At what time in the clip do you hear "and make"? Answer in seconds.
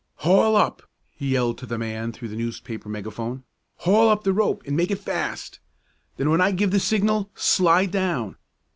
4.65-4.89